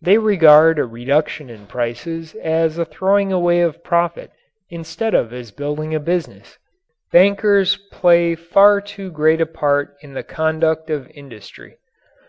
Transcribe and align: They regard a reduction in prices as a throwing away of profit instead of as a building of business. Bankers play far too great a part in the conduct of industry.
They 0.00 0.16
regard 0.18 0.78
a 0.78 0.84
reduction 0.84 1.50
in 1.50 1.66
prices 1.66 2.36
as 2.36 2.78
a 2.78 2.84
throwing 2.84 3.32
away 3.32 3.62
of 3.62 3.82
profit 3.82 4.30
instead 4.70 5.12
of 5.12 5.32
as 5.32 5.50
a 5.50 5.54
building 5.54 5.92
of 5.92 6.04
business. 6.04 6.56
Bankers 7.10 7.74
play 7.90 8.36
far 8.36 8.80
too 8.80 9.10
great 9.10 9.40
a 9.40 9.44
part 9.46 9.96
in 10.02 10.14
the 10.14 10.22
conduct 10.22 10.88
of 10.88 11.10
industry. 11.10 11.78